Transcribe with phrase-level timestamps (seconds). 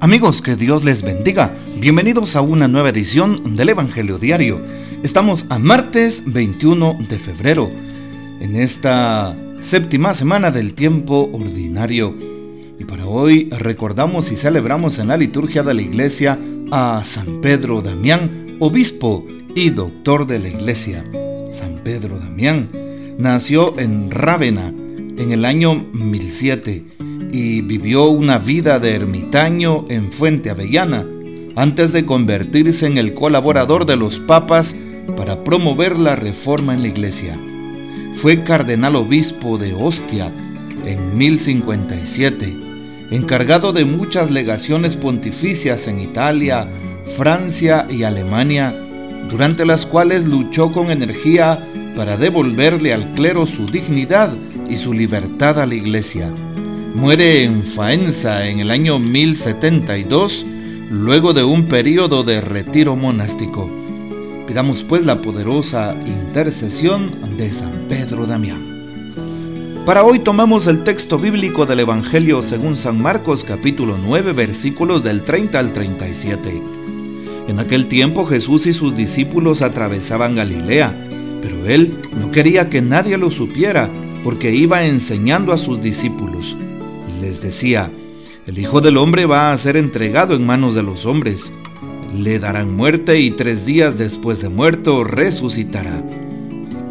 [0.00, 1.52] Amigos, que Dios les bendiga.
[1.80, 4.60] Bienvenidos a una nueva edición del Evangelio Diario.
[5.02, 7.68] Estamos a martes 21 de febrero,
[8.38, 12.14] en esta séptima semana del tiempo ordinario.
[12.78, 16.38] Y para hoy recordamos y celebramos en la liturgia de la iglesia
[16.70, 21.04] a San Pedro Damián, obispo y doctor de la iglesia.
[21.52, 22.68] San Pedro Damián
[23.18, 26.84] nació en Rávena en el año 1007
[27.30, 31.04] y vivió una vida de ermitaño en Fuente Avellana,
[31.56, 34.76] antes de convertirse en el colaborador de los papas
[35.16, 37.36] para promover la reforma en la iglesia.
[38.16, 40.32] Fue cardenal obispo de Ostia
[40.84, 42.56] en 1057,
[43.10, 46.68] encargado de muchas legaciones pontificias en Italia,
[47.16, 48.74] Francia y Alemania,
[49.30, 51.58] durante las cuales luchó con energía
[51.96, 54.32] para devolverle al clero su dignidad
[54.68, 56.30] y su libertad a la iglesia.
[56.98, 60.44] Muere en Faenza en el año 1072,
[60.90, 63.70] luego de un periodo de retiro monástico.
[64.48, 69.14] Pidamos pues la poderosa intercesión de San Pedro Damián.
[69.86, 75.22] Para hoy tomamos el texto bíblico del Evangelio según San Marcos capítulo 9 versículos del
[75.22, 76.60] 30 al 37.
[77.46, 80.96] En aquel tiempo Jesús y sus discípulos atravesaban Galilea,
[81.42, 83.88] pero él no quería que nadie lo supiera
[84.24, 86.56] porque iba enseñando a sus discípulos
[87.20, 87.90] les decía,
[88.46, 91.52] el Hijo del Hombre va a ser entregado en manos de los hombres.
[92.16, 96.02] Le darán muerte y tres días después de muerto resucitará.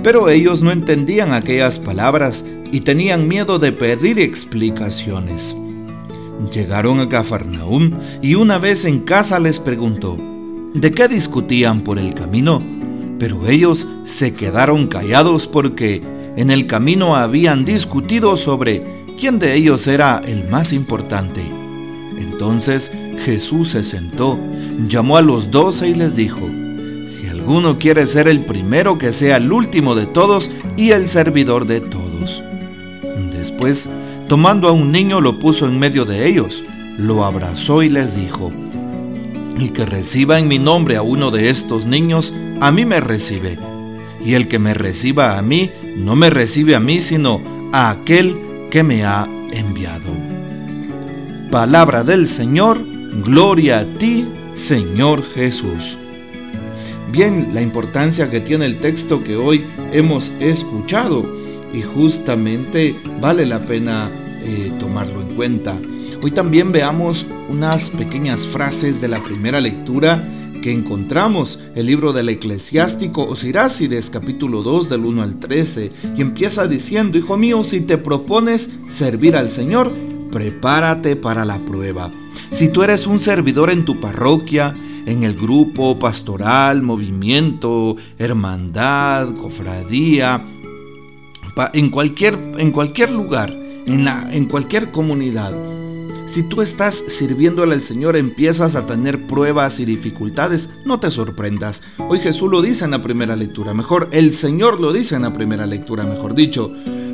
[0.04, 5.58] Pero ellos no entendían aquellas palabras y tenían miedo de pedir explicaciones.
[6.54, 7.92] Llegaron a Cafarnaúm
[8.22, 10.16] y una vez en casa les preguntó,
[10.74, 12.62] ¿de qué discutían por el camino?
[13.18, 16.04] Pero ellos se quedaron callados porque
[16.36, 21.42] en el camino habían discutido sobre quién de ellos era el más importante.
[22.18, 22.92] Entonces
[23.26, 24.40] Jesús se sentó,
[24.88, 26.48] llamó a los doce y les dijo,
[27.08, 31.66] si alguno quiere ser el primero, que sea el último de todos y el servidor
[31.66, 32.44] de todos.
[33.38, 33.90] Después,
[34.28, 36.64] tomando a un niño, lo puso en medio de ellos,
[36.98, 38.52] lo abrazó y les dijo,
[39.58, 43.58] el que reciba en mi nombre a uno de estos niños, a mí me recibe.
[44.24, 47.42] Y el que me reciba a mí, no me recibe a mí, sino
[47.72, 48.36] a aquel
[48.70, 50.12] que me ha enviado.
[51.52, 52.80] Palabra del Señor,
[53.26, 55.98] gloria a ti, Señor Jesús.
[57.12, 61.24] Bien, la importancia que tiene el texto que hoy hemos escuchado
[61.74, 64.12] y justamente vale la pena
[64.44, 65.78] eh, tomarlo en cuenta.
[66.22, 70.24] Hoy también veamos unas pequeñas frases de la primera lectura
[70.68, 76.68] que encontramos el libro del eclesiástico Osirácides capítulo 2 del 1 al 13 y empieza
[76.68, 79.94] diciendo, Hijo mío, si te propones servir al Señor,
[80.30, 82.12] prepárate para la prueba.
[82.52, 90.44] Si tú eres un servidor en tu parroquia, en el grupo pastoral, movimiento, hermandad, cofradía,
[91.72, 93.52] en cualquier, en cualquier lugar,
[93.86, 95.54] en, la, en cualquier comunidad,
[96.28, 101.84] si tú estás sirviéndole al Señor, empiezas a tener pruebas y dificultades, no te sorprendas.
[101.98, 105.34] Hoy Jesús lo dice en la primera lectura, mejor el Señor lo dice en la
[105.34, 106.72] primera lectura, mejor dicho.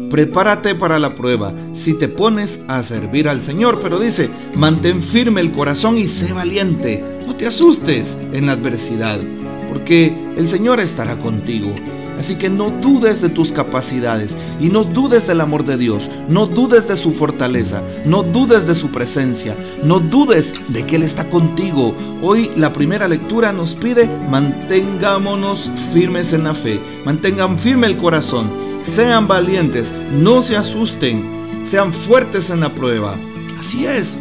[0.09, 5.41] Prepárate para la prueba si te pones a servir al Señor, pero dice, mantén firme
[5.41, 7.19] el corazón y sé valiente.
[7.25, 9.19] No te asustes en la adversidad,
[9.71, 11.73] porque el Señor estará contigo.
[12.17, 16.45] Así que no dudes de tus capacidades y no dudes del amor de Dios, no
[16.45, 21.29] dudes de su fortaleza, no dudes de su presencia, no dudes de que Él está
[21.29, 21.95] contigo.
[22.21, 28.51] Hoy la primera lectura nos pide mantengámonos firmes en la fe, mantengan firme el corazón,
[28.83, 31.23] sean valientes, no se asusten,
[31.63, 33.15] sean fuertes en la prueba.
[33.59, 34.19] Así es,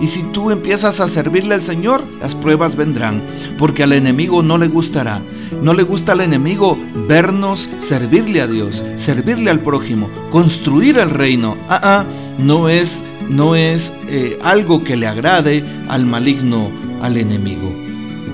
[0.00, 3.22] y si tú empiezas a servirle al Señor, las pruebas vendrán,
[3.58, 5.22] porque al enemigo no le gustará.
[5.62, 6.78] No le gusta al enemigo
[7.08, 11.56] vernos servirle a Dios, servirle al prójimo, construir el reino.
[11.68, 12.04] Ah, ah,
[12.38, 16.70] no es, no es eh, algo que le agrade al maligno,
[17.02, 17.72] al enemigo.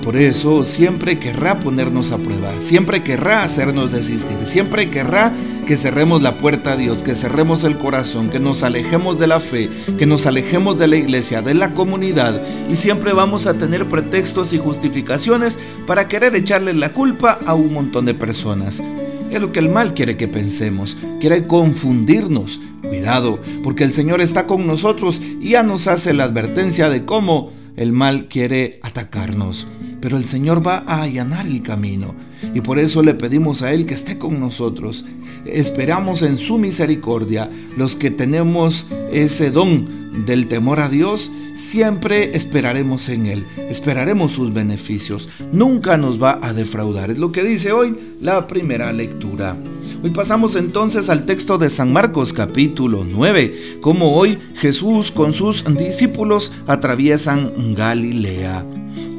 [0.03, 5.33] Por eso siempre querrá ponernos a prueba, siempre querrá hacernos desistir, siempre querrá
[5.67, 9.41] que cerremos la puerta a Dios, que cerremos el corazón, que nos alejemos de la
[9.41, 12.41] fe, que nos alejemos de la iglesia, de la comunidad
[12.71, 17.73] y siempre vamos a tener pretextos y justificaciones para querer echarle la culpa a un
[17.73, 18.81] montón de personas.
[19.29, 22.61] Es lo que el mal quiere que pensemos, quiere confundirnos.
[22.81, 27.51] Cuidado, porque el Señor está con nosotros y ya nos hace la advertencia de cómo
[27.75, 29.67] el mal quiere atacarnos
[30.01, 32.15] pero el Señor va a allanar el camino
[32.53, 35.05] y por eso le pedimos a Él que esté con nosotros.
[35.45, 43.09] Esperamos en su misericordia los que tenemos ese don del temor a Dios, siempre esperaremos
[43.09, 47.11] en Él, esperaremos sus beneficios, nunca nos va a defraudar.
[47.11, 49.55] Es lo que dice hoy la primera lectura.
[50.03, 55.63] Hoy pasamos entonces al texto de San Marcos capítulo 9, como hoy Jesús con sus
[55.77, 58.65] discípulos atraviesan Galilea.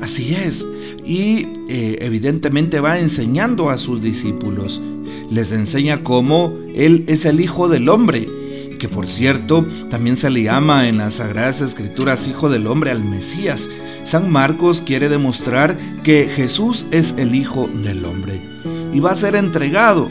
[0.00, 0.64] Así es,
[1.08, 4.80] y eh, evidentemente va enseñando a sus discípulos.
[5.30, 8.28] Les enseña cómo Él es el Hijo del Hombre
[8.78, 13.04] que por cierto también se le llama en las Sagradas Escrituras Hijo del Hombre al
[13.04, 13.68] Mesías.
[14.04, 18.40] San Marcos quiere demostrar que Jesús es el Hijo del Hombre
[18.94, 20.08] y va a ser entregado,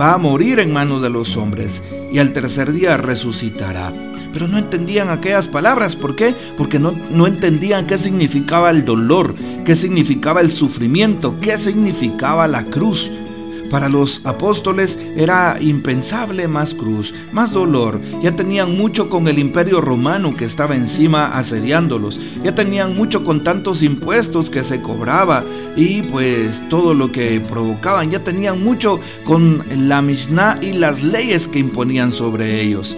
[0.00, 1.82] va a morir en manos de los hombres
[2.12, 3.92] y al tercer día resucitará.
[4.32, 6.34] Pero no entendían aquellas palabras, ¿por qué?
[6.56, 9.34] Porque no, no entendían qué significaba el dolor,
[9.64, 13.10] qué significaba el sufrimiento, qué significaba la cruz.
[13.70, 18.00] Para los apóstoles era impensable más cruz, más dolor.
[18.20, 22.20] Ya tenían mucho con el imperio romano que estaba encima asediándolos.
[22.42, 25.44] Ya tenían mucho con tantos impuestos que se cobraba
[25.76, 28.10] y pues todo lo que provocaban.
[28.10, 32.96] Ya tenían mucho con la Mishnah y las leyes que imponían sobre ellos.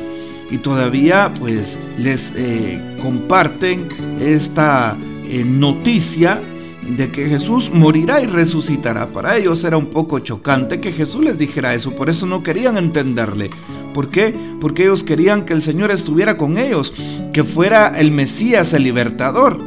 [0.52, 3.88] Y todavía pues les eh, comparten
[4.20, 6.40] esta eh, noticia
[6.88, 9.08] de que Jesús morirá y resucitará.
[9.08, 12.76] Para ellos era un poco chocante que Jesús les dijera eso, por eso no querían
[12.76, 13.48] entenderle.
[13.94, 14.34] ¿Por qué?
[14.60, 16.92] Porque ellos querían que el Señor estuviera con ellos,
[17.32, 19.58] que fuera el Mesías, el libertador.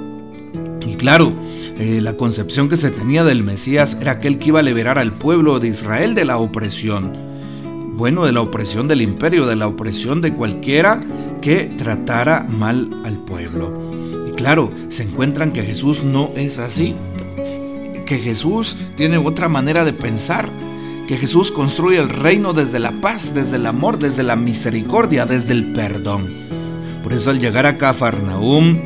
[0.88, 1.34] Y claro,
[1.80, 5.14] eh, la concepción que se tenía del Mesías era aquel que iba a liberar al
[5.14, 7.35] pueblo de Israel de la opresión.
[7.96, 11.02] Bueno, de la opresión del imperio, de la opresión de cualquiera
[11.42, 13.86] que tratara mal al pueblo
[14.36, 16.94] claro, se encuentran que Jesús no es así,
[18.06, 20.48] que Jesús tiene otra manera de pensar,
[21.08, 25.54] que Jesús construye el reino desde la paz, desde el amor, desde la misericordia, desde
[25.54, 26.28] el perdón.
[27.04, 28.80] Por eso al llegar a Cafarnaúm,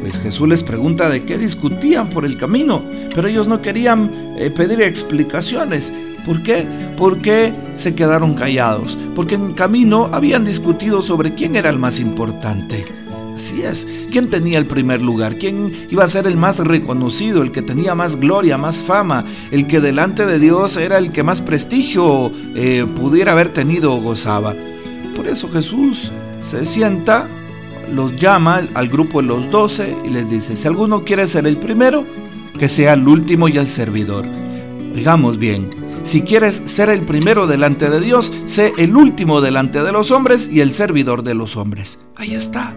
[0.00, 2.82] pues Jesús les pregunta de qué discutían por el camino,
[3.14, 5.92] pero ellos no querían eh, pedir explicaciones.
[6.24, 6.66] ¿Por qué?
[6.96, 12.84] Porque se quedaron callados, porque en camino habían discutido sobre quién era el más importante.
[13.36, 13.86] Así es.
[14.10, 15.36] ¿Quién tenía el primer lugar?
[15.36, 19.66] ¿Quién iba a ser el más reconocido, el que tenía más gloria, más fama, el
[19.66, 24.54] que delante de Dios era el que más prestigio eh, pudiera haber tenido o gozaba?
[25.16, 26.12] Por eso Jesús
[26.42, 27.28] se sienta,
[27.92, 31.56] los llama al grupo de los doce y les dice, si alguno quiere ser el
[31.56, 32.04] primero,
[32.58, 34.24] que sea el último y el servidor.
[34.94, 35.68] Digamos bien,
[36.04, 40.48] si quieres ser el primero delante de Dios, sé el último delante de los hombres
[40.52, 41.98] y el servidor de los hombres.
[42.14, 42.76] Ahí está.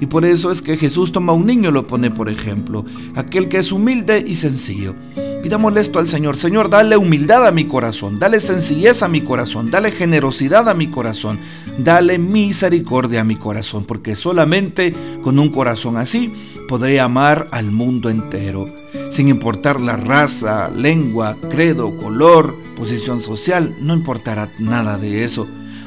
[0.00, 2.84] Y por eso es que Jesús toma a un niño y lo pone por ejemplo,
[3.14, 4.94] aquel que es humilde y sencillo.
[5.42, 6.36] Pidámosle esto al Señor.
[6.36, 10.88] Señor, dale humildad a mi corazón, dale sencillez a mi corazón, dale generosidad a mi
[10.88, 11.38] corazón,
[11.78, 16.32] dale misericordia a mi corazón, porque solamente con un corazón así
[16.68, 18.68] podré amar al mundo entero,
[19.10, 25.46] sin importar la raza, lengua, credo, color, posición social, no importará nada de eso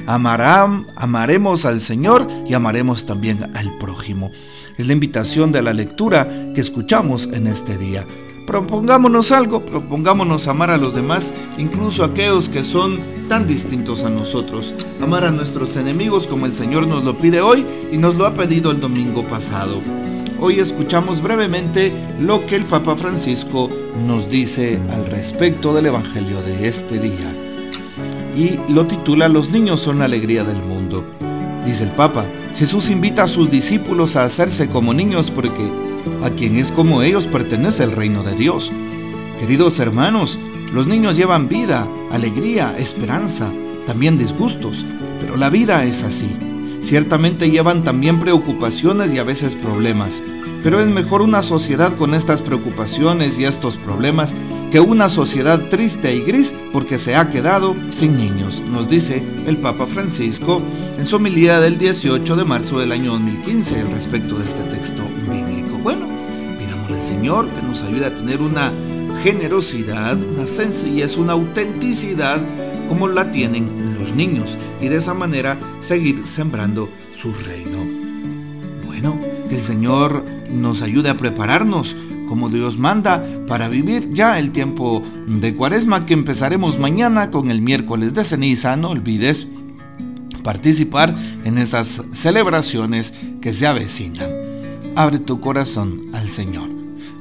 [0.09, 4.31] Amarán, amaremos al Señor y amaremos también al prójimo.
[4.75, 8.07] Es la invitación de la lectura que escuchamos en este día.
[8.47, 14.73] Propongámonos algo, propongámonos amar a los demás, incluso aquellos que son tan distintos a nosotros.
[14.99, 18.33] Amar a nuestros enemigos como el Señor nos lo pide hoy y nos lo ha
[18.33, 19.79] pedido el domingo pasado.
[20.41, 23.69] Hoy escuchamos brevemente lo que el Papa Francisco
[24.07, 27.35] nos dice al respecto del Evangelio de este día
[28.37, 31.03] y lo titula Los niños son la alegría del mundo.
[31.65, 32.23] Dice el Papa,
[32.57, 35.69] Jesús invita a sus discípulos a hacerse como niños porque
[36.23, 38.71] a quien es como ellos pertenece el reino de Dios.
[39.41, 40.39] Queridos hermanos,
[40.73, 43.51] los niños llevan vida, alegría, esperanza,
[43.85, 44.85] también disgustos,
[45.19, 46.29] pero la vida es así.
[46.89, 50.23] Ciertamente llevan también preocupaciones y a veces problemas,
[50.63, 54.33] pero es mejor una sociedad con estas preocupaciones y estos problemas
[54.71, 59.57] que una sociedad triste y gris porque se ha quedado sin niños, nos dice el
[59.57, 60.63] Papa Francisco
[60.97, 65.03] en su homilía del 18 de marzo del año 2015 al respecto de este texto
[65.29, 65.77] bíblico.
[65.83, 66.07] Bueno,
[66.57, 68.71] pidámosle al Señor que nos ayude a tener una
[69.21, 72.41] generosidad, una sencillez, una autenticidad
[72.89, 77.77] como la tienen los niños y de esa manera seguir sembrando su reino.
[78.85, 79.17] Bueno,
[79.47, 81.95] que el Señor nos ayude a prepararnos
[82.27, 87.61] como Dios manda para vivir ya el tiempo de cuaresma que empezaremos mañana con el
[87.61, 88.75] miércoles de ceniza.
[88.75, 89.47] No olvides
[90.43, 94.29] participar en estas celebraciones que se avecinan.
[94.95, 96.69] Abre tu corazón al Señor.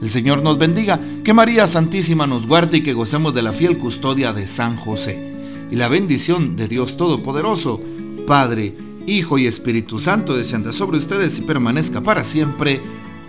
[0.00, 3.78] El Señor nos bendiga, que María Santísima nos guarde y que gocemos de la fiel
[3.78, 5.27] custodia de San José.
[5.70, 7.80] Y la bendición de Dios Todopoderoso,
[8.26, 8.74] Padre,
[9.06, 12.82] Hijo y Espíritu Santo descienda sobre ustedes y permanezca para siempre.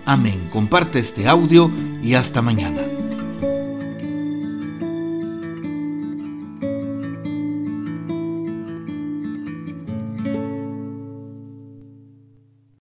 [0.04, 0.48] Amén.
[0.52, 1.70] Comparte este audio
[2.02, 2.99] y hasta mañana.